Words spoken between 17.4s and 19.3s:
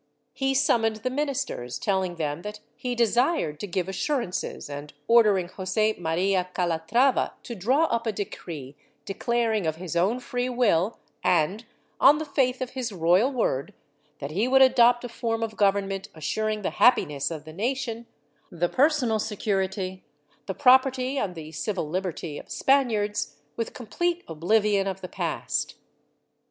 the nation, the personal